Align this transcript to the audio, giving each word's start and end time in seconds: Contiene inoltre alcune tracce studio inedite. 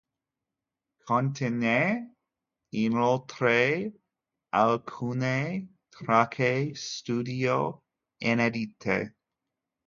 Contiene 1.05 2.15
inoltre 2.69 3.93
alcune 4.49 5.75
tracce 5.91 6.73
studio 6.73 7.83
inedite. 8.25 8.99